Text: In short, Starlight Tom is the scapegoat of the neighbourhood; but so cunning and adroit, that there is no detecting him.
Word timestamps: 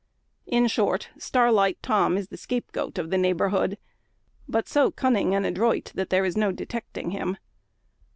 In 0.47 0.65
short, 0.65 1.09
Starlight 1.19 1.77
Tom 1.83 2.17
is 2.17 2.29
the 2.29 2.35
scapegoat 2.35 2.97
of 2.97 3.11
the 3.11 3.19
neighbourhood; 3.19 3.77
but 4.47 4.67
so 4.67 4.89
cunning 4.89 5.35
and 5.35 5.45
adroit, 5.45 5.91
that 5.93 6.09
there 6.09 6.25
is 6.25 6.35
no 6.35 6.51
detecting 6.51 7.11
him. 7.11 7.37